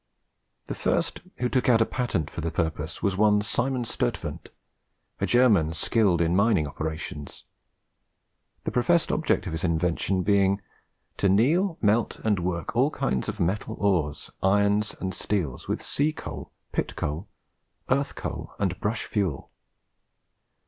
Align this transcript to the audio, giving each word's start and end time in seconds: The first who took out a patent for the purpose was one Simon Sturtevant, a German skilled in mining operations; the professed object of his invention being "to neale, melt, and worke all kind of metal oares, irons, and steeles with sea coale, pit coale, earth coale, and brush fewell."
The 0.65 0.73
first 0.73 1.21
who 1.37 1.47
took 1.47 1.69
out 1.69 1.79
a 1.79 1.85
patent 1.85 2.31
for 2.31 2.41
the 2.41 2.49
purpose 2.49 3.03
was 3.03 3.15
one 3.15 3.39
Simon 3.43 3.85
Sturtevant, 3.85 4.49
a 5.19 5.27
German 5.27 5.73
skilled 5.73 6.21
in 6.23 6.35
mining 6.35 6.65
operations; 6.67 7.43
the 8.63 8.71
professed 8.71 9.11
object 9.11 9.45
of 9.45 9.51
his 9.51 9.63
invention 9.63 10.23
being 10.23 10.59
"to 11.17 11.29
neale, 11.29 11.77
melt, 11.83 12.19
and 12.23 12.39
worke 12.39 12.75
all 12.75 12.89
kind 12.89 13.29
of 13.29 13.39
metal 13.39 13.75
oares, 13.79 14.31
irons, 14.41 14.95
and 14.99 15.13
steeles 15.13 15.67
with 15.67 15.83
sea 15.83 16.11
coale, 16.11 16.51
pit 16.71 16.95
coale, 16.95 17.27
earth 17.91 18.15
coale, 18.15 18.55
and 18.57 18.79
brush 18.79 19.05
fewell." 19.05 19.51